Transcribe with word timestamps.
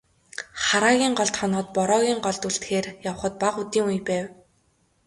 Хараагийн 0.65 1.13
голд 1.19 1.35
хоноод, 1.39 1.67
Бороогийн 1.75 2.19
голд 2.25 2.41
үлдэхээр 2.47 2.87
явахад 3.11 3.33
бага 3.41 3.57
үдийн 3.63 3.85
үе 3.89 3.99
байв. 4.09 4.27